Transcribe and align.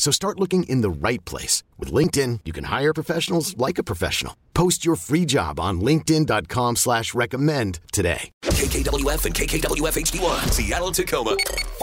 So 0.00 0.10
start 0.10 0.40
looking 0.40 0.62
in 0.62 0.80
the 0.80 0.88
right 0.88 1.22
place. 1.26 1.62
With 1.78 1.92
LinkedIn, 1.92 2.40
you 2.46 2.54
can 2.54 2.64
hire 2.64 2.94
professionals 2.94 3.54
like 3.58 3.76
a 3.76 3.82
professional. 3.82 4.34
Post 4.54 4.82
your 4.82 4.96
free 4.96 5.26
job 5.26 5.60
on 5.60 5.82
linkedin.com 5.82 6.76
slash 6.76 7.12
recommend 7.12 7.80
today. 7.92 8.30
KKWF 8.44 9.26
and 9.26 9.34
KKWF 9.34 9.96
HD1, 9.98 10.50
Seattle, 10.52 10.92
Tacoma. 10.92 11.36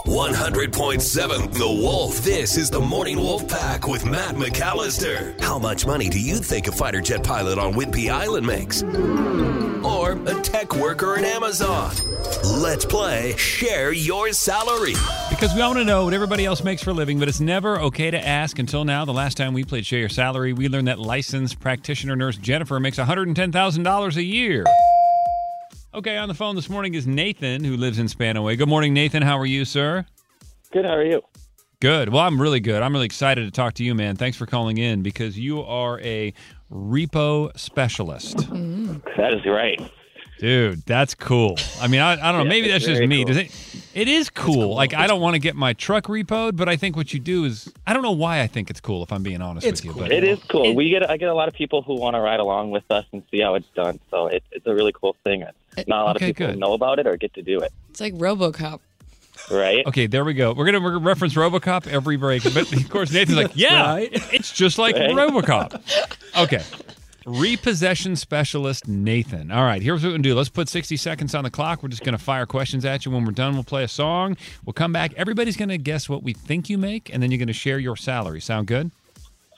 100.7 0.08 1.54
The 1.54 1.68
Wolf. 1.68 2.20
This 2.20 2.56
is 2.56 2.70
the 2.70 2.80
Morning 2.80 3.18
Wolf 3.18 3.46
Pack 3.46 3.90
with 3.90 4.06
Matt 4.06 4.36
McAllister. 4.36 5.38
How 5.42 5.60
much 5.60 5.86
money 5.86 6.08
do 6.08 6.18
you 6.18 6.38
think 6.38 6.70
a 6.70 6.72
fighter 6.72 7.02
jet 7.02 7.26
pilot 7.26 7.60
on 7.60 7.74
Whidbey 7.74 8.10
Island 8.10 8.48
makes? 8.48 8.84
Or 9.84 10.14
a 10.14 10.42
tech 10.42 10.74
worker 10.78 11.18
at 11.18 11.26
Amazon? 11.26 11.94
Let's 12.46 12.86
play 12.86 13.36
Share 13.36 13.92
Your 13.92 14.32
Salary. 14.32 14.94
Because 15.30 15.54
we 15.54 15.60
all 15.60 15.72
want 15.72 15.80
to 15.80 15.86
know 15.86 16.06
what 16.06 16.14
everybody 16.14 16.46
else 16.46 16.64
makes 16.64 16.82
for 16.82 16.92
a 16.92 16.94
living, 16.94 17.20
but 17.20 17.28
it's 17.28 17.42
never 17.42 17.78
okay 17.82 18.10
to 18.10 18.28
ask 18.28 18.60
until 18.60 18.86
now. 18.86 19.04
The 19.04 19.12
last 19.12 19.36
time 19.36 19.54
we 19.54 19.66
played 19.66 19.86
Share 19.86 20.00
Your 20.00 20.10
Salary, 20.10 20.54
we 20.54 20.70
learned 20.70 20.88
that 20.88 21.00
licensed 21.00 21.60
practitioner 21.60 22.16
nurse 22.16 22.38
Jennifer 22.38 22.80
makes 22.80 22.98
$110,000 22.98 24.16
a 24.16 24.24
year. 24.24 24.64
Okay, 25.98 26.16
on 26.16 26.28
the 26.28 26.36
phone 26.36 26.56
this 26.56 26.70
morning 26.70 26.94
is 26.94 27.08
Nathan, 27.08 27.64
who 27.64 27.76
lives 27.76 27.98
in 27.98 28.06
Spanaway. 28.06 28.56
Good 28.56 28.70
morning, 28.70 28.94
Nathan. 28.94 29.24
How 29.24 29.36
are 29.36 29.48
you, 29.48 29.66
sir? 29.66 30.06
Good. 30.72 30.86
How 30.86 30.92
are 30.92 31.04
you? 31.04 31.24
Good. 31.80 32.10
Well, 32.10 32.22
I'm 32.22 32.40
really 32.40 32.60
good. 32.60 32.84
I'm 32.84 32.94
really 32.94 33.08
excited 33.08 33.46
to 33.46 33.50
talk 33.52 33.74
to 33.76 33.84
you, 33.84 33.96
man. 33.96 34.16
Thanks 34.16 34.38
for 34.38 34.46
calling 34.46 34.78
in 34.78 35.02
because 35.02 35.40
you 35.40 35.64
are 35.64 36.00
a 36.02 36.36
repo 36.72 37.58
specialist. 37.58 38.38
Mm-hmm. 38.38 38.98
That 39.18 39.34
is 39.34 39.44
right. 39.48 39.82
Dude, 40.38 40.84
that's 40.86 41.16
cool. 41.16 41.56
I 41.82 41.88
mean, 41.88 42.00
I, 42.00 42.12
I 42.12 42.32
don't 42.32 42.42
know. 42.42 42.44
Yeah, 42.44 42.50
Maybe 42.50 42.68
that's 42.68 42.86
just 42.86 43.02
me. 43.02 43.24
cool. 43.24 43.34
Does 43.34 43.38
it? 43.38 43.92
It 43.96 44.08
is 44.08 44.30
cool. 44.30 44.76
Like, 44.76 44.94
I 44.94 45.08
don't 45.08 45.20
want 45.20 45.34
to 45.34 45.40
get 45.40 45.56
my 45.56 45.74
truck 45.74 46.04
repoed, 46.04 46.56
but 46.58 46.70
I 46.70 46.76
think 46.76 46.96
what 46.96 47.12
you 47.12 47.20
do 47.20 47.44
is, 47.46 47.74
I 47.88 47.94
don't 47.94 48.04
know 48.04 48.12
why 48.12 48.42
I 48.42 48.46
think 48.46 48.70
it's 48.70 48.80
cool. 48.80 49.02
If 49.02 49.12
I'm 49.12 49.24
being 49.24 49.42
honest 49.42 49.66
It's 49.66 49.82
with 49.82 49.86
you, 49.86 49.92
cool. 49.94 50.04
but 50.04 50.12
It 50.12 50.24
is 50.24 50.38
cool. 50.44 50.76
we 50.76 50.92
get 50.92 51.10
I 51.10 51.18
get 51.18 51.30
a 51.30 51.34
lot 51.34 51.48
of 51.48 51.56
people 51.56 51.82
who 51.82 51.96
want 51.96 52.14
to 52.16 52.20
ride 52.20 52.40
along 52.40 52.70
with 52.70 52.84
us 52.92 53.06
and 53.12 53.24
see 53.32 53.40
how 53.40 53.56
it's 53.56 53.70
done. 53.70 54.00
So 54.12 54.28
it, 54.28 54.44
it's 54.52 54.68
a 54.68 54.76
really 54.76 54.94
cool 54.94 55.16
thing. 55.24 55.44
Not 55.88 56.02
a 56.02 56.06
lot 56.06 56.16
Okay, 56.16 56.30
of 56.32 56.36
people 56.36 56.48
good. 56.54 56.60
know 56.60 56.74
about 56.74 57.00
it 57.00 57.08
or 57.08 57.18
get 57.18 57.34
to 57.36 57.42
do 57.42 57.60
it. 57.60 57.72
It's 57.90 58.00
like 58.02 58.14
RoboCop. 58.14 58.80
Right? 59.52 59.86
Okay, 59.86 60.08
there 60.08 60.26
we 60.26 60.34
go. 60.34 60.54
We're 60.54 60.66
gonna, 60.66 60.80
we're 60.82 60.94
gonna 60.94 61.06
reference 61.06 61.36
RoboCop 61.36 61.86
every 61.88 62.18
break, 62.18 62.44
but 62.44 62.72
of 62.74 62.90
course 62.90 63.12
Nathan's 63.12 63.38
like, 63.38 63.52
"Yeah, 63.56 63.88
Right. 63.94 64.10
it's 64.34 64.52
just 64.52 64.78
like 64.80 64.96
Right. 64.96 65.12
RoboCop." 65.12 65.80
Okay, 66.42 66.64
repossession 67.26 68.16
specialist 68.16 68.88
Nathan. 68.88 69.52
All 69.52 69.64
right, 69.64 69.82
here's 69.82 70.02
what 70.02 70.10
we're 70.10 70.14
gonna 70.14 70.24
do. 70.24 70.34
Let's 70.36 70.50
put 70.50 70.70
60 70.70 70.98
seconds 70.98 71.36
on 71.36 71.44
the 71.44 71.52
clock. 71.52 71.84
We're 71.84 71.90
just 71.90 72.04
gonna 72.04 72.18
fire 72.18 72.46
questions 72.46 72.86
at 72.86 73.06
you. 73.06 73.12
When 73.12 73.26
we're 73.26 73.32
done, 73.32 73.54
we'll 73.54 73.64
play 73.64 73.84
a 73.84 73.88
song. 73.88 74.38
We'll 74.66 74.74
come 74.74 74.92
back. 74.92 75.14
Everybody's 75.16 75.58
gonna 75.58 75.78
guess 75.78 76.10
what 76.10 76.24
we 76.24 76.34
think 76.34 76.70
you 76.70 76.78
make, 76.78 77.12
and 77.14 77.22
then 77.22 77.32
you're 77.32 77.40
gonna 77.40 77.54
share 77.54 77.80
your 77.80 77.96
salary. 77.96 78.42
Sound 78.42 78.68
good? 78.68 78.92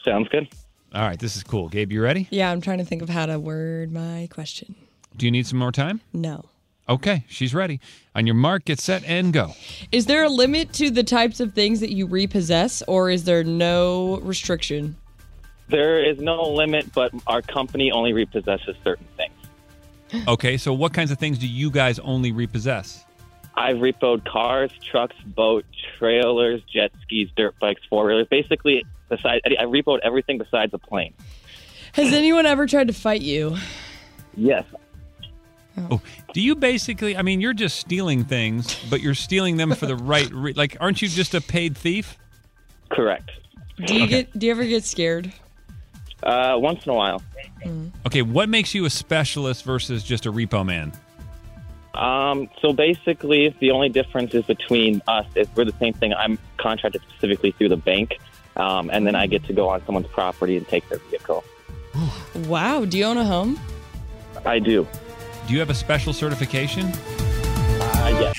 Sounds 0.03 0.27
good. 0.29 0.47
All 0.93 1.03
right, 1.03 1.19
this 1.19 1.35
is 1.37 1.43
cool. 1.43 1.69
Gabe, 1.69 1.91
you 1.91 2.01
ready? 2.01 2.27
Yeah, 2.31 2.51
I'm 2.51 2.61
trying 2.61 2.79
to 2.79 2.85
think 2.85 3.01
of 3.01 3.09
how 3.09 3.27
to 3.27 3.39
word 3.39 3.91
my 3.91 4.27
question. 4.31 4.75
Do 5.17 5.25
you 5.25 5.31
need 5.31 5.47
some 5.47 5.59
more 5.59 5.71
time? 5.71 6.01
No. 6.13 6.45
Okay, 6.87 7.23
she's 7.27 7.53
ready. 7.53 7.79
On 8.15 8.25
your 8.25 8.35
mark, 8.35 8.65
get 8.65 8.79
set, 8.79 9.03
and 9.03 9.31
go. 9.31 9.53
Is 9.91 10.07
there 10.07 10.23
a 10.23 10.29
limit 10.29 10.73
to 10.73 10.89
the 10.89 11.03
types 11.03 11.39
of 11.39 11.53
things 11.53 11.81
that 11.81 11.91
you 11.91 12.07
repossess, 12.07 12.81
or 12.87 13.11
is 13.11 13.25
there 13.25 13.43
no 13.43 14.19
restriction? 14.21 14.95
There 15.67 16.03
is 16.03 16.19
no 16.19 16.41
limit, 16.41 16.91
but 16.93 17.13
our 17.27 17.43
company 17.43 17.91
only 17.91 18.11
repossesses 18.13 18.75
certain 18.83 19.07
things. 19.17 19.33
Okay, 20.27 20.57
so 20.57 20.73
what 20.73 20.91
kinds 20.91 21.11
of 21.11 21.19
things 21.19 21.37
do 21.37 21.47
you 21.47 21.69
guys 21.69 21.99
only 21.99 22.31
repossess? 22.31 23.05
I've 23.53 23.77
repoed 23.77 24.25
cars, 24.25 24.71
trucks, 24.83 25.15
boat, 25.23 25.65
trailers, 25.99 26.63
jet 26.63 26.91
skis, 27.03 27.29
dirt 27.35 27.53
bikes, 27.59 27.81
four 27.87 28.07
wheelers. 28.07 28.25
Basically, 28.27 28.83
besides 29.09 29.41
I 29.45 29.65
repoed 29.65 29.99
everything 30.01 30.39
besides 30.39 30.73
a 30.73 30.79
plane. 30.79 31.13
Has 31.93 32.11
anyone 32.11 32.47
ever 32.47 32.65
tried 32.65 32.87
to 32.87 32.93
fight 32.93 33.21
you? 33.21 33.57
Yes. 34.35 34.63
Oh, 35.91 36.01
do 36.33 36.41
you 36.41 36.55
basically? 36.55 37.15
I 37.15 37.21
mean, 37.21 37.41
you're 37.41 37.53
just 37.53 37.79
stealing 37.79 38.23
things, 38.23 38.75
but 38.89 39.01
you're 39.01 39.13
stealing 39.13 39.57
them 39.57 39.73
for 39.75 39.85
the 39.85 39.95
right. 40.13 40.29
Re- 40.31 40.53
like, 40.53 40.77
aren't 40.79 41.01
you 41.01 41.07
just 41.07 41.33
a 41.33 41.41
paid 41.41 41.77
thief? 41.77 42.17
Correct. 42.89 43.31
Do 43.85 43.95
you 43.95 44.07
get? 44.07 44.37
Do 44.37 44.45
you 44.45 44.51
ever 44.51 44.65
get 44.65 44.83
scared? 44.83 45.31
Uh, 46.21 46.55
once 46.57 46.85
in 46.85 46.91
a 46.91 46.95
while. 46.95 47.21
Okay, 48.05 48.21
what 48.21 48.49
makes 48.49 48.73
you 48.73 48.85
a 48.85 48.89
specialist 48.89 49.63
versus 49.63 50.03
just 50.03 50.25
a 50.25 50.31
repo 50.31 50.65
man? 50.65 50.91
Um, 51.93 52.49
so 52.61 52.73
basically, 52.73 53.55
the 53.59 53.71
only 53.71 53.89
difference 53.89 54.33
is 54.33 54.45
between 54.45 55.01
us 55.07 55.25
is 55.35 55.47
we're 55.55 55.65
the 55.65 55.73
same 55.79 55.93
thing. 55.93 56.13
I'm 56.13 56.37
contracted 56.57 57.01
specifically 57.09 57.51
through 57.51 57.69
the 57.69 57.77
bank, 57.77 58.19
um, 58.55 58.89
and 58.91 59.05
then 59.07 59.15
I 59.15 59.27
get 59.27 59.43
to 59.45 59.53
go 59.53 59.69
on 59.69 59.85
someone's 59.85 60.07
property 60.07 60.57
and 60.57 60.67
take 60.67 60.87
their 60.89 60.99
vehicle. 61.09 61.43
Wow. 62.47 62.85
Do 62.85 62.97
you 62.97 63.05
own 63.05 63.17
a 63.17 63.25
home? 63.25 63.59
I 64.45 64.59
do. 64.59 64.87
Do 65.49 65.53
you 65.55 65.59
have 65.61 65.71
a 65.71 65.73
special 65.73 66.13
certification? 66.13 66.85
Uh, 66.85 68.17
yes. 68.21 68.35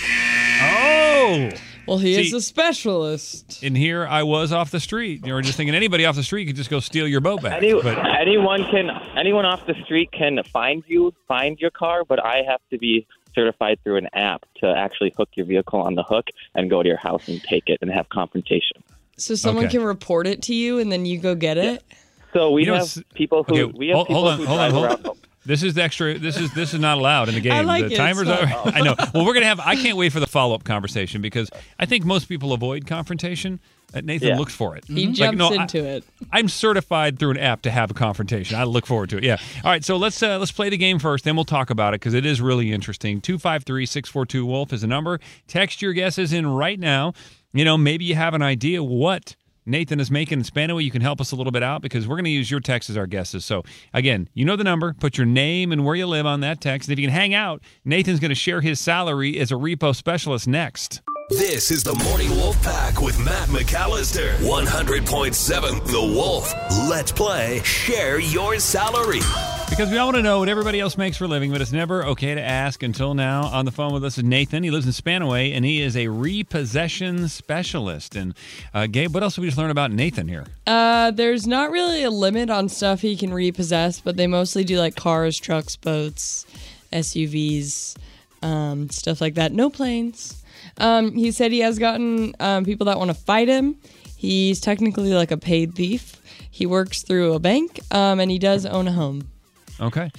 Oh, 0.62 1.50
Well, 1.88 1.98
he 1.98 2.14
is 2.14 2.32
a 2.32 2.40
specialist. 2.40 3.64
in 3.64 3.74
here 3.74 4.06
I 4.06 4.22
was 4.22 4.52
off 4.52 4.70
the 4.70 4.78
street. 4.78 5.26
You 5.26 5.32
were 5.32 5.42
just 5.42 5.56
thinking 5.56 5.74
anybody 5.74 6.06
off 6.06 6.14
the 6.14 6.22
street 6.22 6.46
could 6.46 6.54
just 6.54 6.70
go 6.70 6.78
steal 6.78 7.08
your 7.08 7.20
boat 7.20 7.42
back. 7.42 7.54
Any, 7.64 7.72
but 7.82 7.98
anyone 8.16 8.62
can 8.70 8.90
anyone 9.16 9.44
off 9.44 9.66
the 9.66 9.74
street 9.84 10.12
can 10.12 10.38
find 10.52 10.84
you, 10.86 11.12
find 11.26 11.58
your 11.58 11.72
car, 11.72 12.04
but 12.04 12.24
I 12.24 12.42
have 12.48 12.60
to 12.70 12.78
be 12.78 13.08
certified 13.34 13.80
through 13.82 13.96
an 13.96 14.06
app 14.12 14.44
to 14.58 14.68
actually 14.72 15.12
hook 15.16 15.30
your 15.34 15.46
vehicle 15.46 15.80
on 15.80 15.96
the 15.96 16.04
hook 16.04 16.26
and 16.54 16.70
go 16.70 16.80
to 16.80 16.88
your 16.88 16.96
house 16.98 17.22
and 17.26 17.42
take 17.42 17.64
it 17.66 17.78
and 17.82 17.90
have 17.90 18.08
confrontation. 18.10 18.84
So 19.16 19.34
someone 19.34 19.64
Okay. 19.64 19.78
can 19.78 19.82
report 19.84 20.28
it 20.28 20.42
to 20.42 20.54
you, 20.54 20.78
and 20.78 20.92
then 20.92 21.04
you 21.06 21.18
go 21.18 21.34
get 21.34 21.58
it. 21.58 21.82
So 22.32 22.52
we 22.52 22.62
You 22.62 22.68
know, 22.68 22.74
have 22.76 22.96
people 23.14 23.42
who 23.42 23.64
okay, 23.64 23.72
we 23.76 23.88
have 23.88 23.96
hold, 23.96 24.06
people 24.06 24.20
hold 24.22 24.32
on, 24.32 24.38
who 24.38 24.46
hold 24.46 24.60
on, 24.60 24.70
drive 24.70 25.00
hold 25.02 25.06
on. 25.08 25.16
Around. 25.50 25.56
This 25.58 25.62
is 25.62 25.74
the 25.74 25.82
extra. 25.82 26.18
This 26.18 26.36
is 26.38 26.52
this 26.54 26.72
is 26.74 26.80
not 26.80 26.98
allowed 26.98 27.28
in 27.28 27.34
the 27.34 27.40
game. 27.42 27.52
I 27.52 27.60
like 27.62 27.86
the 27.88 27.94
it, 27.94 27.96
timers 27.96 28.28
it's 28.28 28.42
are. 28.42 28.46
I 28.74 28.80
know. 28.80 28.94
Well, 29.14 29.24
we're 29.26 29.34
gonna 29.34 29.46
have. 29.46 29.60
I 29.60 29.76
can't 29.76 29.96
wait 29.96 30.12
for 30.12 30.20
the 30.20 30.26
follow 30.26 30.54
up 30.54 30.64
conversation 30.64 31.20
because 31.20 31.50
I 31.78 31.86
think 31.86 32.04
most 32.04 32.26
people 32.28 32.52
avoid 32.52 32.86
confrontation. 32.86 33.60
Uh, 33.92 34.00
Nathan 34.02 34.28
Yeah. 34.28 34.36
looks 34.36 34.54
for 34.54 34.76
it. 34.76 34.84
He 34.86 35.06
Like, 35.08 35.14
jumps 35.16 35.38
no, 35.38 35.48
I- 35.52 35.62
into 35.62 35.84
it. 35.84 36.04
I'm 36.30 36.48
certified 36.48 37.18
through 37.18 37.32
an 37.32 37.38
app 37.38 37.62
to 37.62 37.72
have 37.72 37.90
a 37.90 37.94
confrontation. 37.94 38.56
I 38.56 38.62
look 38.62 38.86
forward 38.86 39.10
to 39.10 39.16
it. 39.18 39.24
Yeah. 39.24 39.36
All 39.64 39.70
right. 39.72 39.84
So 39.84 39.96
let's 39.96 40.22
uh, 40.22 40.38
let's 40.38 40.52
play 40.52 40.68
the 40.68 40.76
game 40.76 41.00
first. 41.00 41.24
Then 41.24 41.34
we'll 41.34 41.44
talk 41.44 41.70
about 41.70 41.92
it 41.92 42.00
because 42.00 42.14
it 42.14 42.24
is 42.24 42.40
really 42.40 42.70
interesting. 42.72 43.20
Two 43.20 43.36
five 43.38 43.64
three 43.64 43.86
six 43.86 44.08
four 44.08 44.24
two 44.24 44.46
Wolf 44.46 44.72
is 44.72 44.84
a 44.84 44.86
number. 44.86 45.18
Text 45.48 45.82
your 45.82 45.92
guesses 45.92 46.32
in 46.32 46.46
right 46.46 46.78
now. 46.78 47.12
You 47.52 47.64
know, 47.64 47.76
maybe 47.76 48.04
you 48.04 48.14
have 48.14 48.34
an 48.34 48.42
idea 48.42 48.80
what 48.80 49.34
Nathan 49.66 50.00
is 50.00 50.10
making 50.10 50.40
in 50.40 50.44
Spanaway. 50.44 50.84
You 50.84 50.90
can 50.90 51.02
help 51.02 51.20
us 51.20 51.32
a 51.32 51.36
little 51.36 51.52
bit 51.52 51.62
out 51.62 51.82
because 51.82 52.08
we're 52.08 52.16
going 52.16 52.24
to 52.24 52.30
use 52.30 52.50
your 52.50 52.60
text 52.60 52.90
as 52.90 52.96
our 52.96 53.06
guesses. 53.06 53.44
So 53.44 53.62
again, 53.92 54.28
you 54.34 54.44
know 54.44 54.56
the 54.56 54.64
number. 54.64 54.94
Put 54.94 55.16
your 55.18 55.26
name 55.26 55.72
and 55.72 55.84
where 55.84 55.94
you 55.94 56.06
live 56.06 56.26
on 56.26 56.40
that 56.40 56.60
text. 56.60 56.88
And 56.88 56.92
if 56.92 56.98
you 56.98 57.06
can 57.06 57.14
hang 57.14 57.34
out, 57.34 57.62
Nathan's 57.84 58.20
going 58.20 58.30
to 58.30 58.34
share 58.34 58.60
his 58.60 58.80
salary 58.80 59.38
as 59.38 59.52
a 59.52 59.56
repo 59.56 59.94
specialist 59.94 60.48
next. 60.48 61.02
This 61.30 61.70
is 61.70 61.84
the 61.84 61.94
Morning 61.94 62.30
Wolf 62.30 62.60
Pack 62.60 63.00
with 63.00 63.16
Matt 63.24 63.48
McAllister. 63.50 64.34
100.7 64.38 65.86
The 65.86 66.00
Wolf. 66.00 66.52
Let's 66.88 67.12
play 67.12 67.60
Share 67.62 68.18
Your 68.18 68.58
Salary. 68.58 69.20
Because 69.70 69.90
we 69.90 69.96
all 69.96 70.08
want 70.08 70.16
to 70.16 70.22
know 70.22 70.40
what 70.40 70.50
everybody 70.50 70.78
else 70.78 70.98
makes 70.98 71.16
for 71.16 71.24
a 71.24 71.28
living, 71.28 71.50
but 71.50 71.62
it's 71.62 71.72
never 71.72 72.04
okay 72.04 72.34
to 72.34 72.40
ask 72.40 72.82
until 72.82 73.14
now. 73.14 73.44
On 73.44 73.64
the 73.64 73.70
phone 73.70 73.94
with 73.94 74.04
us 74.04 74.18
is 74.18 74.24
Nathan. 74.24 74.62
He 74.62 74.70
lives 74.70 74.84
in 74.84 74.92
Spanaway, 74.92 75.52
and 75.52 75.64
he 75.64 75.80
is 75.80 75.96
a 75.96 76.08
repossession 76.08 77.28
specialist. 77.28 78.14
And 78.14 78.34
uh, 78.74 78.88
Gabe, 78.88 79.14
what 79.14 79.22
else 79.22 79.36
did 79.36 79.40
we 79.40 79.46
just 79.46 79.56
learn 79.56 79.70
about 79.70 79.90
Nathan 79.90 80.28
here? 80.28 80.44
Uh, 80.66 81.12
there's 81.12 81.46
not 81.46 81.70
really 81.70 82.02
a 82.02 82.10
limit 82.10 82.50
on 82.50 82.68
stuff 82.68 83.00
he 83.00 83.16
can 83.16 83.32
repossess, 83.32 84.00
but 84.00 84.18
they 84.18 84.26
mostly 84.26 84.64
do 84.64 84.78
like 84.78 84.96
cars, 84.96 85.38
trucks, 85.38 85.76
boats, 85.76 86.44
SUVs, 86.92 87.96
um, 88.42 88.90
stuff 88.90 89.22
like 89.22 89.36
that. 89.36 89.52
No 89.52 89.70
planes. 89.70 90.42
Um, 90.76 91.12
he 91.12 91.30
said 91.30 91.52
he 91.52 91.60
has 91.60 91.78
gotten 91.78 92.34
um, 92.38 92.66
people 92.66 92.84
that 92.86 92.98
want 92.98 93.08
to 93.08 93.16
fight 93.16 93.48
him. 93.48 93.76
He's 94.16 94.60
technically 94.60 95.14
like 95.14 95.30
a 95.30 95.38
paid 95.38 95.74
thief. 95.74 96.20
He 96.50 96.66
works 96.66 97.02
through 97.02 97.32
a 97.32 97.38
bank, 97.38 97.80
um, 97.92 98.20
and 98.20 98.30
he 98.30 98.38
does 98.38 98.66
own 98.66 98.86
a 98.86 98.92
home. 98.92 99.30
Okay. 99.80 100.10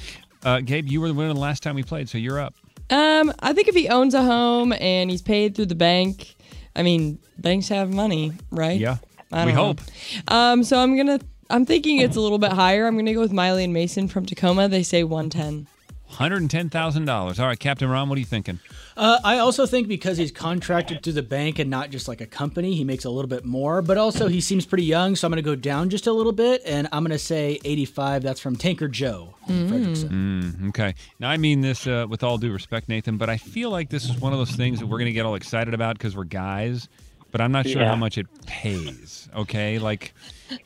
Uh, 0.44 0.60
Gabe, 0.62 0.88
you 0.88 1.02
were 1.02 1.08
the 1.08 1.14
winner 1.14 1.34
the 1.34 1.40
last 1.40 1.62
time 1.64 1.76
we 1.76 1.84
played, 1.84 2.10
so 2.10 2.18
you're 2.18 2.40
up. 2.40 2.56
Um, 2.90 3.32
I 3.40 3.54
think 3.54 3.68
if 3.68 3.76
he 3.76 3.88
owns 3.90 4.14
a 4.14 4.24
home 4.24 4.74
and 4.74 5.10
he's 5.10 5.22
paid 5.22 5.56
through 5.56 5.68
the 5.68 5.76
bank, 5.76 6.36
I 6.76 6.84
mean, 6.84 7.20
banks 7.38 7.70
have 7.70 7.94
money, 7.94 8.34
right? 8.50 8.80
Yeah. 8.80 8.98
I 9.32 9.46
we 9.46 9.54
know. 9.54 9.66
hope. 9.68 9.82
Um, 10.28 10.64
so 10.64 10.78
I'm 10.78 10.98
gonna, 10.98 11.20
I'm 11.50 11.66
thinking 11.66 12.00
it's 12.00 12.18
a 12.18 12.20
little 12.20 12.40
bit 12.40 12.52
higher. 12.52 12.86
I'm 12.86 12.98
gonna 12.98 13.14
go 13.14 13.22
with 13.22 13.32
Miley 13.32 13.64
and 13.64 13.72
Mason 13.74 14.08
from 14.08 14.26
Tacoma. 14.26 14.68
They 14.68 14.84
say 14.84 15.04
110. 15.04 15.68
$110,000. 16.12 17.40
All 17.40 17.48
right, 17.48 17.60
Captain 17.60 17.90
Ron, 17.90 18.10
what 18.10 18.16
are 18.18 18.20
you 18.20 18.26
thinking? 18.26 18.60
Uh, 18.98 19.20
I 19.24 19.38
also 19.40 19.66
think 19.66 19.88
because 19.88 20.18
he's 20.18 20.32
contracted 20.32 21.02
to 21.04 21.12
the 21.12 21.24
bank 21.24 21.60
and 21.60 21.70
not 21.70 21.90
just 21.90 22.08
like 22.08 22.22
a 22.22 22.26
company, 22.26 22.76
he 22.76 22.84
makes 22.84 23.06
a 23.06 23.10
little 23.10 23.30
bit 23.30 23.46
more. 23.46 23.82
But 23.82 23.98
also, 23.98 24.28
he 24.28 24.42
seems 24.42 24.66
pretty 24.66 24.84
young, 24.84 25.16
so 25.16 25.28
I'm 25.28 25.32
going 25.32 25.38
to 25.44 25.50
go 25.50 25.56
down 25.56 25.90
just 25.90 26.08
a 26.08 26.12
little 26.12 26.32
bit, 26.34 26.62
and 26.66 26.88
I'm 26.92 27.04
going 27.04 27.12
to 27.12 27.20
say 27.20 27.60
85. 27.64 28.24
That's 28.24 28.40
from 28.40 28.56
Tanker 28.56 28.88
Joe 28.88 29.36
in 29.48 29.68
Frederickson. 29.70 30.10
Mm, 30.10 30.70
okay. 30.70 30.94
Now, 31.20 31.30
I 31.30 31.38
mean 31.38 31.62
this 31.62 31.88
uh, 31.88 32.06
with 32.10 32.24
all 32.24 32.38
due 32.38 32.52
respect, 32.52 32.90
Nathan, 32.90 33.18
but 33.18 33.30
I 33.30 33.38
feel 33.38 33.70
like 33.70 33.90
this 33.90 34.06
is 34.10 34.20
one 34.20 34.34
of 34.34 34.40
those 34.40 34.52
things 34.56 34.80
that 34.80 34.86
we're 34.88 34.98
going 34.98 35.06
to 35.06 35.14
get 35.14 35.26
all 35.26 35.36
excited 35.36 35.74
about 35.74 35.98
because 35.98 36.16
we're 36.16 36.24
guys, 36.26 36.90
but 37.32 37.40
I'm 37.42 37.52
not 37.52 37.68
sure 37.68 37.82
Yeah. 37.82 37.88
how 37.90 37.96
much 37.96 38.18
it 38.18 38.28
pays. 38.46 39.30
Okay. 39.36 39.80
Like, 39.80 40.14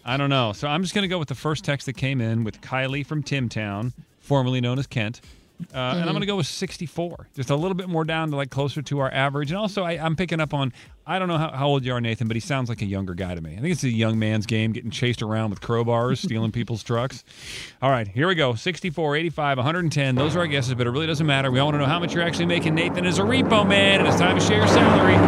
I 0.04 0.18
don't 0.18 0.30
know. 0.32 0.52
So 0.54 0.68
I'm 0.68 0.82
just 0.82 0.96
going 0.96 1.04
to 1.04 1.08
go 1.08 1.20
with 1.20 1.28
the 1.28 1.36
first 1.36 1.64
text 1.64 1.86
that 1.86 1.94
came 1.94 2.22
in 2.22 2.44
with 2.44 2.60
Kylie 2.62 3.06
from 3.06 3.22
Timtown, 3.22 3.94
formerly 4.20 4.60
known 4.62 4.80
as 4.80 4.88
Kent. 4.88 5.22
Uh, 5.74 5.78
And 5.78 6.02
I'm 6.02 6.08
going 6.08 6.20
to 6.22 6.26
go 6.26 6.36
with 6.36 6.48
64, 6.48 7.28
just 7.36 7.50
a 7.50 7.56
little 7.56 7.76
bit 7.76 7.88
more 7.90 8.04
down 8.04 8.30
to 8.32 8.36
like 8.36 8.50
closer 8.50 8.82
to 8.82 9.00
our 9.00 9.12
average. 9.12 9.52
And 9.52 9.58
also, 9.58 9.84
I, 9.84 9.94
I'm 9.94 10.16
picking 10.16 10.40
up 10.40 10.54
on, 10.54 10.74
I 11.08 11.20
don't 11.20 11.28
know 11.28 11.38
how, 11.38 11.52
how 11.52 11.68
old 11.68 11.86
you 11.86 11.94
are, 11.94 12.02
Nathan, 12.02 12.28
but 12.28 12.36
he 12.36 12.42
sounds 12.42 12.68
like 12.70 12.82
a 12.82 12.86
younger 12.86 13.14
guy 13.14 13.36
to 13.36 13.42
me. 13.42 13.54
I 13.58 13.62
think 13.62 13.72
it's 13.72 13.84
a 13.84 13.90
young 13.90 14.18
man's 14.20 14.46
game, 14.46 14.72
getting 14.74 14.92
chased 14.92 15.22
around 15.22 15.50
with 15.52 15.62
crowbars, 15.62 16.18
stealing 16.18 16.52
people's 16.60 16.84
trucks. 16.84 17.24
All 17.82 17.92
right, 17.92 18.08
here 18.08 18.28
we 18.28 18.36
go 18.36 18.56
64, 18.56 19.16
85, 19.16 19.58
110. 19.58 20.16
Those 20.16 20.36
are 20.36 20.40
our 20.40 20.48
guesses, 20.48 20.74
but 20.76 20.88
it 20.88 20.92
really 20.92 21.08
doesn't 21.08 21.26
matter. 21.28 21.52
We 21.52 21.60
all 21.60 21.68
want 21.68 21.76
to 21.76 21.80
know 21.80 21.86
how 21.86 22.00
much 22.00 22.14
you're 22.14 22.24
actually 22.24 22.48
making. 22.48 22.76
Nathan 22.76 23.06
is 23.06 23.20
a 23.20 23.24
repo 23.24 23.68
man, 23.68 24.00
and 24.00 24.08
it's 24.08 24.18
time 24.20 24.38
to 24.38 24.44
share 24.46 24.58
your 24.58 24.68
salary. 24.68 25.16
So 25.16 25.22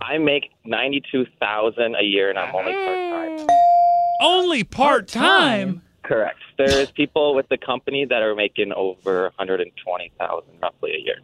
I 0.00 0.18
make 0.18 0.50
ninety-two 0.64 1.26
thousand 1.38 1.94
a 1.96 2.02
year, 2.04 2.30
and 2.30 2.38
I'm 2.38 2.54
only 2.54 2.72
part-time. 2.72 3.46
Only 4.22 4.64
part 4.64 5.08
time. 5.08 5.82
Correct. 6.10 6.40
There's 6.58 6.90
people 6.90 7.36
with 7.36 7.48
the 7.50 7.56
company 7.56 8.04
that 8.04 8.20
are 8.20 8.34
making 8.34 8.72
over 8.72 9.22
one 9.22 9.32
hundred 9.38 9.60
and 9.60 9.70
twenty 9.76 10.10
thousand 10.18 10.50
roughly 10.60 10.92
a 10.92 10.98
year. 10.98 11.18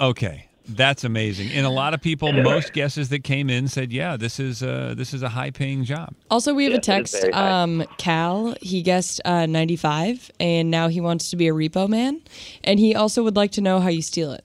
Okay. 0.00 0.46
That's 0.66 1.04
amazing, 1.04 1.50
and 1.52 1.66
a 1.66 1.70
lot 1.70 1.94
of 1.94 2.00
people. 2.00 2.32
Most 2.32 2.72
guesses 2.72 3.08
that 3.08 3.24
came 3.24 3.50
in 3.50 3.66
said, 3.66 3.92
"Yeah, 3.92 4.16
this 4.16 4.38
is 4.38 4.62
uh, 4.62 4.94
this 4.96 5.12
is 5.12 5.22
a 5.22 5.28
high-paying 5.28 5.84
job." 5.84 6.14
Also, 6.30 6.54
we 6.54 6.64
have 6.64 6.72
Yes, 6.74 6.78
a 6.78 6.82
text. 6.82 7.24
Um, 7.32 7.84
Cal, 7.98 8.54
he 8.62 8.80
guessed 8.80 9.20
uh, 9.24 9.46
95, 9.46 10.30
and 10.38 10.70
now 10.70 10.86
he 10.88 11.00
wants 11.00 11.30
to 11.30 11.36
be 11.36 11.48
a 11.48 11.52
repo 11.52 11.88
man. 11.88 12.22
And 12.62 12.78
he 12.78 12.94
also 12.94 13.24
would 13.24 13.36
like 13.36 13.50
to 13.52 13.60
know 13.60 13.80
how 13.80 13.88
you 13.88 14.00
steal 14.00 14.32
it. 14.32 14.44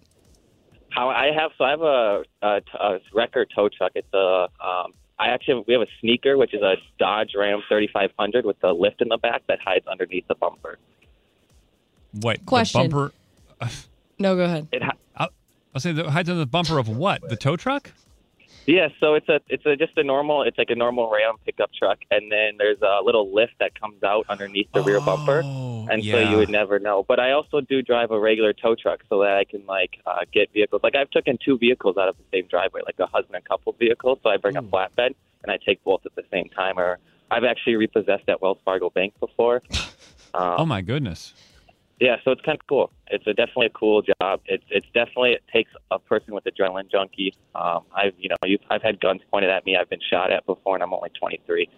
How 0.90 1.10
I 1.10 1.32
have 1.32 1.52
so 1.58 1.64
I 1.64 1.70
have 1.70 1.82
a, 1.82 2.24
a, 2.42 2.62
a 2.80 3.00
record 3.14 3.52
tow 3.56 3.70
truck. 3.70 3.92
It's 3.94 4.14
a 4.14 4.48
um, 4.66 4.94
I 5.18 5.28
actually 5.28 5.64
we 5.68 5.74
have 5.74 5.82
a 5.82 5.88
sneaker, 6.02 6.38
which 6.38 6.54
is 6.54 6.62
a 6.62 6.76
Dodge 7.00 7.32
Ram 7.38 7.62
3500 7.70 8.46
with 8.46 8.58
a 8.64 8.74
lift 8.74 9.02
in 9.02 9.08
the 9.08 9.18
back 9.18 9.44
that 9.48 9.60
hides 9.64 9.88
underneath 9.88 10.28
the 10.28 10.36
bumper. 10.36 10.78
What 12.12 12.40
the 12.40 12.46
Question. 12.46 12.90
bumper? 12.90 13.14
No, 14.20 14.36
go 14.36 14.44
ahead. 14.44 14.68
It 14.72 14.84
ha- 14.84 14.96
I'll, 15.16 15.30
I'll 15.74 15.82
say 15.82 15.92
the 15.92 16.10
hides 16.10 16.30
on 16.30 16.38
the 16.38 16.46
bumper 16.46 16.78
of 16.80 16.88
what? 16.90 17.28
The 17.28 17.36
tow 17.36 17.56
truck? 17.56 17.92
Yeah, 18.68 18.88
so 19.00 19.14
it's 19.14 19.30
a 19.30 19.40
it's 19.48 19.66
a 19.66 19.76
just 19.76 19.96
a 19.98 20.04
normal 20.04 20.42
it's 20.42 20.58
like 20.58 20.72
a 20.72 20.76
normal 20.76 21.12
Ram 21.12 21.36
pickup 21.46 21.72
truck, 21.78 22.00
and 22.10 22.32
then 22.32 22.58
there's 22.58 22.82
a 22.82 23.00
little 23.04 23.34
lift 23.34 23.54
that 23.60 23.80
comes 23.80 24.02
out 24.04 24.26
underneath 24.28 24.68
the 24.74 24.82
rear 24.82 25.00
bumper, 25.02 25.42
Oh, 25.44 25.88
and 25.92 26.04
so 26.04 26.18
you 26.32 26.38
would 26.38 26.50
never 26.50 26.80
know. 26.80 27.04
But 27.08 27.20
I 27.20 27.32
also 27.32 27.62
do 27.62 27.84
drive 27.84 28.10
a 28.10 28.20
regular 28.20 28.54
tow 28.54 28.74
truck 28.76 29.02
so 29.08 29.20
that 29.20 29.38
I 29.38 29.44
can 29.44 29.64
like 29.68 30.00
uh, 30.08 30.22
get 30.34 30.52
vehicles. 30.52 30.82
Like 30.84 30.96
I've 30.96 31.12
taken 31.12 31.38
two 31.44 31.58
vehicles 31.60 31.96
out 31.98 32.10
of 32.10 32.16
the 32.18 32.24
same 32.34 32.48
driveway, 32.48 32.82
like 32.86 32.98
a 33.00 33.06
husband 33.06 33.36
and 33.36 33.46
couple 33.46 33.74
vehicle. 33.74 34.20
So 34.24 34.30
I 34.30 34.38
bring 34.38 34.58
a 34.58 34.64
flatbed 34.64 35.14
and 35.44 35.52
I 35.52 35.58
take 35.64 35.84
both 35.84 36.02
at 36.08 36.16
the 36.16 36.24
same 36.32 36.50
time. 36.50 36.80
Or 36.80 36.98
I've 37.30 37.44
actually 37.44 37.76
repossessed 37.76 38.28
at 38.30 38.42
Wells 38.42 38.58
Fargo 38.66 38.90
Bank 38.90 39.14
before. 39.20 39.62
Um, 40.34 40.56
Oh 40.58 40.66
my 40.66 40.82
goodness. 40.82 41.34
Yeah, 42.00 42.18
so 42.24 42.32
it's 42.32 42.42
kind 42.42 42.60
of 42.60 42.68
cool. 42.68 42.92
It's 43.08 43.26
a 43.26 43.34
definitely 43.34 43.68
a 43.68 43.70
cool 43.72 44.02
job. 44.02 44.42
It's 44.46 44.64
it's 44.70 44.86
definitely 44.88 45.32
it 45.32 45.44
takes 45.52 45.72
a 45.92 46.00
person 46.00 46.34
with 46.34 46.44
adrenaline 46.44 46.92
junkie. 46.92 47.34
Um, 47.54 47.84
I've 47.96 48.14
you 48.18 48.30
know 48.30 48.36
you've, 48.46 48.62
I've 48.70 48.82
had 48.82 49.00
guns 49.00 49.22
pointed 49.32 49.50
at 49.50 49.66
me. 49.66 49.78
I've 49.78 49.90
been 49.90 50.02
shot 50.12 50.32
at 50.32 50.46
before, 50.46 50.76
and 50.76 50.84
I'm 50.84 50.94
only 50.94 51.10
23. 51.20 51.70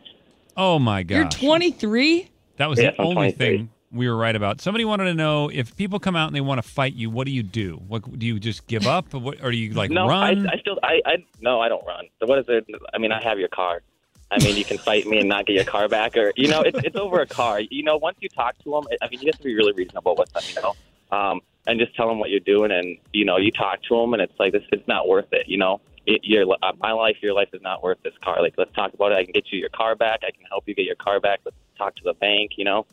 Oh 0.56 0.80
my 0.80 1.04
god! 1.04 1.16
You're 1.16 1.30
23? 1.30 2.30
That 2.58 2.68
was 2.68 2.80
Yes, 2.80 2.96
the 2.98 3.04
I'm 3.04 3.08
only 3.10 3.32
thing 3.32 3.70
we 3.92 4.10
were 4.10 4.18
right 4.18 4.36
about. 4.36 4.60
Somebody 4.62 4.86
wanted 4.86 5.06
to 5.06 5.14
know 5.14 5.50
if 5.50 5.76
people 5.76 6.00
come 6.00 6.16
out 6.16 6.28
and 6.28 6.36
they 6.36 6.42
want 6.42 6.62
to 6.62 6.68
fight 6.68 6.94
you, 6.94 7.10
what 7.10 7.26
do 7.26 7.32
you 7.32 7.44
do? 7.44 7.80
What 7.88 8.18
do 8.18 8.26
you 8.26 8.40
just 8.40 8.68
give 8.68 8.88
up, 8.88 9.14
or, 9.14 9.20
what, 9.20 9.44
or 9.44 9.52
do 9.52 9.58
you 9.58 9.74
like 9.74 9.92
no, 9.92 10.08
run? 10.08 10.48
I, 10.48 10.54
I 10.54 10.58
still 10.60 10.80
I, 10.84 11.02
I 11.06 11.16
no 11.42 11.62
I 11.62 11.70
don't 11.70 11.86
run. 11.86 12.06
So 12.20 12.26
what 12.26 12.40
is 12.40 12.46
it? 12.48 12.66
I 12.94 12.98
mean 12.98 13.12
I 13.12 13.22
have 13.24 13.40
your 13.40 13.50
car. 13.50 13.82
I 14.30 14.44
mean 14.44 14.58
you 14.58 14.66
can 14.66 14.78
fight 14.78 15.06
me 15.08 15.20
and 15.20 15.30
not 15.30 15.46
get 15.46 15.56
your 15.56 15.64
car 15.66 15.88
back, 15.88 16.18
or 16.18 16.34
you 16.36 16.48
know 16.50 16.62
it's 16.62 16.80
it's 16.84 16.96
over 16.96 17.22
a 17.22 17.26
car. 17.28 17.62
You 17.62 17.84
know 17.84 17.98
once 17.98 18.18
you 18.20 18.30
talk 18.30 18.58
to 18.64 18.72
them, 18.72 18.84
I 19.02 19.08
mean 19.10 19.22
you 19.22 19.28
have 19.28 19.38
to 19.38 19.44
be 19.44 19.56
really 19.56 19.74
reasonable 19.74 20.16
with 20.18 20.32
them. 20.34 20.44
You 20.56 20.62
know. 20.62 20.76
Um, 21.18 21.40
and 21.66 21.80
just 21.80 21.94
tell 21.96 22.08
them 22.08 22.20
what 22.20 22.30
you're 22.30 22.40
doing, 22.42 22.72
and 22.72 22.98
you 23.14 23.26
know, 23.26 23.36
you 23.38 23.52
talk 23.52 23.82
to 23.84 23.96
them, 24.00 24.14
and 24.14 24.22
it's 24.22 24.38
like 24.40 24.54
this, 24.54 24.64
it's 24.72 24.88
not 24.88 25.08
worth 25.08 25.28
it. 25.34 25.48
You 25.50 25.58
know, 25.58 25.82
it, 26.06 26.22
your 26.24 26.46
uh, 26.64 26.72
my 26.80 26.92
life, 26.94 27.18
your 27.22 27.34
life 27.34 27.50
is 27.54 27.62
not 27.62 27.84
worth 27.84 27.98
this 28.04 28.14
car. 28.24 28.42
Like, 28.42 28.54
let's 28.58 28.74
talk 28.74 28.94
about 28.94 29.12
it. 29.12 29.16
I 29.16 29.24
can 29.26 29.34
get 29.34 29.52
you 29.52 29.60
your 29.60 29.70
car 29.70 29.96
back. 29.96 30.22
I 30.26 30.32
can 30.32 30.46
help 30.50 30.64
you 30.68 30.74
get 30.76 30.86
your 30.86 30.96
car 30.96 31.20
back. 31.20 31.42
Let's 31.46 31.58
talk 31.78 31.96
to 31.98 32.04
the 32.06 32.14
bank. 32.14 32.52
You 32.58 32.64
know, 32.66 32.86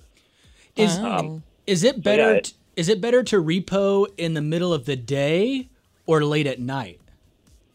Is 0.76 0.98
Oh. 1.00 1.40
is 1.68 1.84
it 1.84 2.02
better? 2.02 2.22
yeah, 2.32 2.36
it- 2.38 2.44
t- 2.44 2.52
is 2.76 2.88
it 2.88 3.00
better 3.00 3.22
to 3.24 3.36
repo 3.42 4.06
in 4.16 4.34
the 4.34 4.40
middle 4.42 4.72
of 4.74 4.84
the 4.86 4.96
day 4.96 5.68
or 6.06 6.24
late 6.24 6.46
at 6.48 6.58
night? 6.60 7.00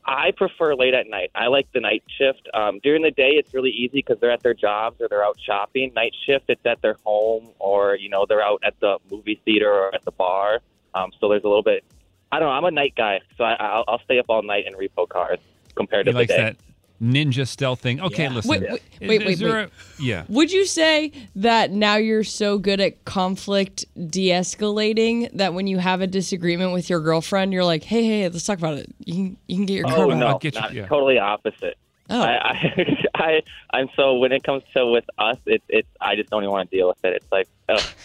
I 0.10 0.32
prefer 0.32 0.74
late 0.74 0.96
at 0.96 1.08
night. 1.08 1.30
I 1.36 1.48
like 1.48 1.72
the 1.72 1.80
night 1.80 2.04
shift. 2.18 2.50
Um, 2.56 2.80
during 2.82 3.04
the 3.04 3.12
day, 3.12 3.34
it's 3.34 3.54
really 3.54 3.70
easy 3.70 4.00
because 4.00 4.20
they're 4.20 4.32
at 4.32 4.42
their 4.42 4.56
jobs 4.56 5.00
or 5.00 5.08
they're 5.08 5.24
out 5.24 5.38
shopping. 5.40 5.94
Night 5.94 6.16
shift, 6.26 6.46
it's 6.48 6.66
at 6.66 6.82
their 6.82 6.98
home 7.06 7.50
or 7.60 7.96
you 7.96 8.10
know 8.10 8.26
they're 8.28 8.42
out 8.42 8.60
at 8.64 8.74
the 8.80 8.98
movie 9.12 9.40
theater 9.46 9.72
or 9.72 9.94
at 9.94 10.04
the 10.06 10.12
bar. 10.12 10.62
Um, 10.96 11.12
so 11.20 11.30
there's 11.30 11.44
a 11.44 11.48
little 11.48 11.62
bit. 11.62 11.84
I 12.32 12.40
don't 12.40 12.48
know. 12.50 12.54
I'm 12.54 12.66
a 12.66 12.72
night 12.72 12.96
guy, 12.98 13.22
so 13.38 13.44
I, 13.44 13.54
I'll, 13.54 13.84
I'll 13.88 14.02
stay 14.02 14.18
up 14.18 14.26
all 14.30 14.42
night 14.42 14.66
and 14.66 14.76
repo 14.76 15.08
cars 15.08 15.40
compared 15.76 16.08
he 16.08 16.12
to 16.12 16.18
the 16.18 16.26
day. 16.26 16.38
that 16.38 16.56
ninja 17.02 17.48
stealth 17.48 17.80
thing. 17.82 18.02
Okay, 18.02 18.24
Yeah. 18.24 18.34
listen. 18.34 18.50
Wait, 18.50 18.62
wait, 18.62 18.72
Is- 19.02 19.10
wait, 19.10 19.22
is 19.22 19.28
wait, 19.28 19.40
there 19.40 19.58
wait. 19.58 19.70
a- 20.00 20.04
yeah. 20.04 20.24
Would 20.28 20.52
you 20.52 20.66
say 20.66 21.12
that 21.36 21.72
now 21.72 21.96
you're 21.96 22.24
so 22.24 22.58
good 22.58 22.80
at 22.80 23.06
conflict 23.06 23.86
de 24.10 24.30
escalating 24.30 25.30
that 25.34 25.54
when 25.54 25.68
you 25.68 25.78
have 25.78 26.02
a 26.02 26.08
disagreement 26.08 26.74
with 26.74 26.90
your 26.90 27.00
girlfriend, 27.00 27.54
you're 27.54 27.64
like, 27.66 27.84
hey, 27.84 28.04
hey, 28.04 28.24
let's 28.30 28.46
talk 28.46 28.58
about 28.58 28.76
it. 28.78 28.94
You 29.06 29.14
can, 29.14 29.38
you 29.48 29.56
can 29.58 29.66
get 29.66 29.74
your 29.76 29.88
oh, 29.88 29.96
car 29.96 30.06
Oh 30.06 30.10
no, 30.10 30.28
I'll 30.28 30.40
get 30.40 30.56
you- 30.56 30.62
yeah. 30.82 30.88
totally 30.88 31.18
opposite. 31.20 31.78
Oh. 32.12 32.20
I, 32.22 32.34
I, 32.38 33.08
I, 33.16 33.42
I'm 33.72 33.88
so 33.96 34.16
when 34.16 34.32
it 34.32 34.44
comes 34.44 34.64
to 34.76 34.88
with 34.88 35.06
us, 35.20 35.38
it's 35.46 35.64
it's 35.70 35.88
I 36.02 36.16
just 36.16 36.30
don't 36.32 36.42
even 36.44 36.52
want 36.52 36.70
to 36.72 36.76
deal 36.76 36.88
with 36.88 37.04
it. 37.06 37.14
It's 37.14 37.32
like, 37.32 37.48
oh. 37.70 37.78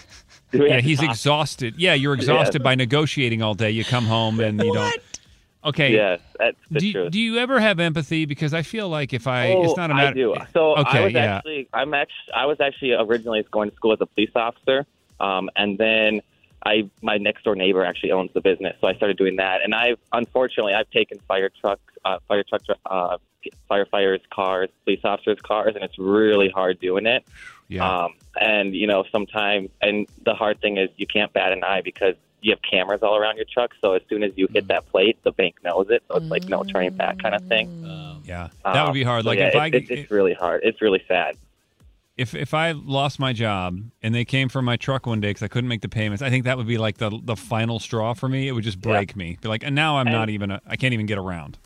Yeah, 0.53 0.81
he's 0.81 1.03
exhausted. 1.03 1.75
Yeah, 1.79 1.95
you're 1.95 2.15
exhausted 2.21 2.63
by 2.63 2.77
negotiating 2.77 3.43
all 3.43 3.55
day. 3.55 3.71
You 3.73 3.85
come 3.85 4.05
home 4.05 4.39
and 4.39 4.63
you 4.63 4.73
don't. 4.73 4.95
Okay. 5.65 5.93
Yes, 5.93 6.21
that's 6.39 6.57
the 6.71 6.81
Do, 6.81 6.93
truth. 6.93 7.13
do 7.13 7.19
you 7.21 7.39
ever 7.39 7.59
have 7.59 7.81
empathy? 7.81 8.27
Because 8.27 8.53
I 8.53 8.63
feel 8.63 8.89
like 8.89 9.13
if 9.15 9.27
I, 9.27 9.53
Oh, 9.53 9.65
it's 9.65 9.77
not 9.77 9.91
a 9.91 9.95
matter. 9.95 10.09
I 10.09 10.13
do. 10.13 10.35
So 10.53 10.77
okay, 10.77 10.99
I 10.99 11.05
was 11.05 11.13
yeah. 11.13 11.37
actually, 11.37 11.69
I'm 11.73 11.95
actually, 11.95 12.33
I 12.35 12.47
was 12.47 12.61
actually 12.61 12.93
originally 12.93 13.45
going 13.51 13.71
to 13.71 13.77
school 13.77 13.93
as 13.93 14.01
a 14.01 14.07
police 14.07 14.31
officer, 14.35 14.85
um, 15.21 15.49
and 15.57 15.79
then 15.79 16.21
I, 16.67 16.89
my 17.03 17.17
next 17.19 17.45
door 17.45 17.57
neighbor 17.57 17.85
actually 17.85 18.13
owns 18.13 18.31
the 18.35 18.41
business, 18.41 18.77
so 18.81 18.89
I 18.89 18.95
started 18.95 19.17
doing 19.17 19.37
that. 19.37 19.63
And 19.63 19.75
I've, 19.75 19.99
unfortunately, 20.13 20.75
I've 20.75 20.91
taken 20.91 21.19
fire 21.29 21.51
trucks, 21.61 21.83
uh, 22.05 22.19
fire 22.29 22.43
trucks, 22.43 22.65
uh, 22.87 23.19
firefighters' 23.71 24.21
cars, 24.31 24.71
police 24.85 25.01
officers' 25.05 25.39
cars, 25.43 25.75
and 25.75 25.85
it's 25.85 25.99
really 25.99 26.49
hard 26.49 26.81
doing 26.81 27.07
it. 27.07 27.25
yeah. 27.69 28.05
Um, 28.05 28.15
and 28.41 28.75
you 28.75 28.87
know, 28.87 29.05
sometimes, 29.13 29.71
and 29.81 30.07
the 30.25 30.35
hard 30.35 30.61
thing 30.61 30.77
is 30.79 30.89
you 30.97 31.07
can't 31.07 31.33
bat 31.33 31.53
an 31.53 31.63
eye 31.65 31.83
because 31.83 32.15
you 32.45 32.53
have 32.53 32.61
cameras 32.63 33.01
all 33.03 33.17
around 33.17 33.37
your 33.37 33.47
truck. 33.51 33.71
So 33.81 33.95
as 33.95 34.03
soon 34.09 34.23
as 34.23 34.33
you 34.37 34.47
Mm. 34.49 34.55
hit 34.55 34.69
that 34.69 34.87
plate, 34.91 35.17
the 35.25 35.33
bank 35.33 35.55
knows 35.65 35.87
it. 35.89 36.03
So 36.09 36.17
it's 36.17 36.31
like 36.31 36.47
no 36.49 36.63
turning 36.63 36.91
back 36.93 37.17
kind 37.23 37.35
of 37.35 37.43
thing. 37.45 37.69
yeah. 38.25 38.49
That 38.65 38.83
would 38.83 38.89
Um, 38.89 38.93
be 38.95 39.03
hard. 39.03 39.25
so 39.25 39.31
Like 39.31 39.39
yeah, 39.39 39.49
if 39.49 39.55
it, 39.55 39.59
I, 39.59 39.67
it, 39.69 39.91
it's 39.91 40.11
really 40.11 40.35
hard. 40.35 40.61
It's 40.63 40.81
really 40.83 41.03
sad. 41.09 41.37
if 42.17 42.35
if 42.35 42.53
I 42.55 42.73
lost 42.73 43.19
my 43.19 43.33
job 43.33 43.79
and 44.03 44.15
they 44.15 44.25
came 44.25 44.49
for 44.49 44.63
my 44.63 44.77
truck 44.77 45.07
one 45.07 45.21
day 45.21 45.31
because 45.31 45.43
I 45.43 45.49
couldn't 45.49 45.69
make 45.69 45.81
the 45.81 45.89
payments, 45.89 46.23
I 46.23 46.31
think 46.31 46.45
that 46.45 46.57
would 46.59 46.67
be 46.69 46.79
like 46.79 46.99
the 46.99 47.11
the 47.23 47.35
final 47.37 47.79
straw 47.81 48.13
for 48.15 48.29
me. 48.29 48.47
It 48.47 48.53
would 48.53 48.63
just 48.65 48.81
break 48.81 49.17
me. 49.17 49.39
Be 49.41 49.49
like, 49.49 49.65
and 49.65 49.75
now 49.75 49.97
I'm 49.97 50.07
not 50.07 50.29
even. 50.31 50.51
A, 50.51 50.61
I 50.67 50.77
can't 50.77 50.93
even 50.95 51.07
get 51.07 51.19
around. 51.19 51.57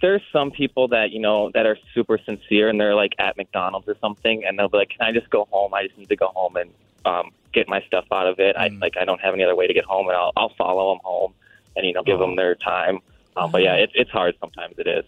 There's 0.00 0.22
some 0.32 0.50
people 0.52 0.86
that 0.88 1.10
you 1.10 1.20
know 1.20 1.50
that 1.54 1.66
are 1.66 1.76
super 1.94 2.18
sincere 2.24 2.68
and 2.68 2.78
they're 2.80 2.94
like 2.94 3.14
at 3.18 3.36
McDonald's 3.36 3.88
or 3.88 3.96
something, 4.00 4.44
and 4.44 4.56
they'll 4.58 4.68
be 4.68 4.78
like, 4.78 4.90
"Can 4.90 5.00
I 5.08 5.12
just 5.12 5.30
go 5.30 5.48
home? 5.50 5.72
I 5.74 5.86
just 5.86 5.98
need 5.98 6.08
to 6.10 6.16
go 6.16 6.28
home 6.28 6.56
and 6.56 6.70
um, 7.04 7.30
get 7.52 7.68
my 7.68 7.80
stuff 7.86 8.04
out 8.12 8.26
of 8.26 8.38
it. 8.38 8.56
I 8.56 8.68
like 8.68 8.96
I 9.00 9.04
don't 9.04 9.20
have 9.20 9.34
any 9.34 9.44
other 9.44 9.56
way 9.56 9.66
to 9.66 9.74
get 9.74 9.84
home, 9.84 10.08
and 10.08 10.16
I'll 10.16 10.32
I'll 10.36 10.52
follow 10.56 10.92
them 10.92 11.00
home 11.04 11.34
and 11.76 11.86
you 11.86 11.92
know 11.92 12.02
give 12.02 12.18
them 12.18 12.36
their 12.36 12.54
time. 12.54 12.98
Um, 13.36 13.50
but 13.52 13.62
yeah, 13.62 13.74
it's 13.74 13.92
it's 13.94 14.10
hard 14.10 14.34
sometimes. 14.40 14.74
It 14.78 14.86
is. 14.86 15.04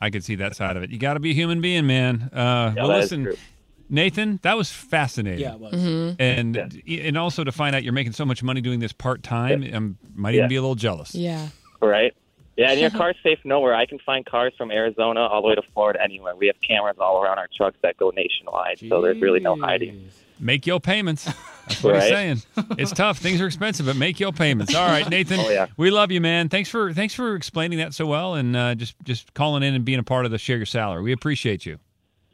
I 0.00 0.10
could 0.10 0.24
see 0.24 0.34
that 0.36 0.56
side 0.56 0.76
of 0.76 0.82
it. 0.82 0.90
You 0.90 0.98
got 0.98 1.14
to 1.14 1.20
be 1.20 1.30
a 1.30 1.34
human 1.34 1.60
being, 1.60 1.86
man. 1.86 2.30
Uh, 2.32 2.72
Yeah, 2.74 2.82
well, 2.86 2.88
listen, 2.98 3.24
true. 3.24 3.36
Nathan, 3.90 4.38
that 4.42 4.56
was 4.56 4.70
fascinating. 4.70 5.40
Yeah, 5.40 5.54
it 5.54 5.60
was. 5.60 6.16
And 6.18 6.82
Yeah. 6.86 7.02
and 7.02 7.18
also 7.18 7.44
to 7.44 7.52
find 7.52 7.76
out 7.76 7.82
you're 7.82 7.92
making 7.92 8.12
so 8.12 8.24
much 8.24 8.42
money 8.42 8.60
doing 8.60 8.80
this 8.80 8.92
part 8.92 9.22
time, 9.22 9.62
I 9.62 9.78
might 10.18 10.34
Yeah. 10.34 10.38
even 10.40 10.48
be 10.48 10.56
a 10.56 10.60
little 10.62 10.74
jealous. 10.74 11.14
Yeah. 11.14 11.48
Right. 11.82 12.14
Yeah, 12.56 12.70
and 12.72 12.80
your 12.80 12.90
car's 13.00 13.16
safe 13.22 13.38
nowhere. 13.44 13.74
I 13.74 13.86
can 13.86 13.98
find 13.98 14.24
cars 14.24 14.52
from 14.56 14.70
Arizona 14.70 15.20
all 15.20 15.42
the 15.42 15.48
way 15.48 15.54
to 15.54 15.62
Florida, 15.74 16.02
anywhere. 16.02 16.34
We 16.36 16.46
have 16.46 16.60
cameras 16.60 16.96
all 16.98 17.22
around 17.22 17.38
our 17.38 17.48
trucks 17.54 17.76
that 17.82 17.96
go 17.96 18.10
nationwide, 18.10 18.78
so 18.88 19.00
there's 19.02 19.20
really 19.20 19.40
no 19.40 19.56
hiding. 19.56 20.08
Make 20.38 20.66
your 20.66 20.80
payments. 20.80 21.28
That's 21.66 21.82
what 21.82 21.94
he's 21.94 22.02
Right. 22.04 22.10
saying. 22.10 22.42
It's 22.78 22.92
tough. 22.92 23.18
Things 23.18 23.40
are 23.40 23.46
expensive, 23.46 23.86
but 23.86 23.96
make 23.96 24.18
your 24.20 24.32
payments. 24.32 24.74
All 24.74 24.86
right, 24.86 25.08
Nathan. 25.08 25.40
Oh, 25.40 25.48
yeah. 25.50 25.66
We 25.76 25.90
love 25.90 26.10
you, 26.10 26.20
man. 26.20 26.48
Thanks 26.48 26.68
for 26.68 26.92
thanks 26.92 27.14
for 27.14 27.34
explaining 27.36 27.78
that 27.78 27.94
so 27.94 28.06
well, 28.06 28.34
and 28.34 28.56
uh, 28.56 28.74
just 28.74 28.94
just 29.04 29.32
calling 29.34 29.62
in 29.62 29.74
and 29.74 29.84
being 29.84 29.98
a 29.98 30.02
part 30.04 30.24
of 30.24 30.30
the 30.30 30.38
share 30.38 30.56
your 30.56 30.66
salary. 30.66 31.02
We 31.02 31.12
appreciate 31.12 31.64
you. 31.66 31.78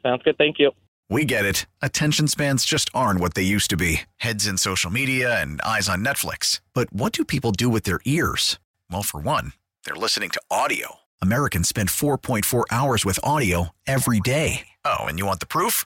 Sounds 0.03 0.21
good. 0.23 0.37
Thank 0.37 0.57
you. 0.59 0.71
We 1.09 1.23
get 1.23 1.45
it. 1.45 1.65
Attention 1.81 2.27
spans 2.27 2.65
just 2.65 2.89
aren't 2.93 3.21
what 3.21 3.33
they 3.33 3.41
used 3.43 3.69
to 3.69 3.77
be 3.77 4.01
heads 4.17 4.45
in 4.45 4.57
social 4.57 4.91
media 4.91 5.41
and 5.41 5.61
eyes 5.61 5.87
on 5.87 6.03
Netflix. 6.03 6.59
But 6.73 6.91
what 6.91 7.13
do 7.13 7.23
people 7.23 7.51
do 7.53 7.69
with 7.69 7.83
their 7.83 7.99
ears? 8.03 8.59
Well, 8.91 9.03
for 9.03 9.19
one, 9.21 9.53
they're 9.85 9.95
listening 9.95 10.29
to 10.31 10.41
audio. 10.51 10.95
Americans 11.21 11.69
spend 11.69 11.89
4.4 11.89 12.63
hours 12.69 13.05
with 13.05 13.19
audio 13.23 13.69
every 13.87 14.19
day. 14.19 14.67
Oh, 14.85 15.05
and 15.05 15.17
you 15.17 15.25
want 15.25 15.39
the 15.39 15.45
proof? 15.47 15.85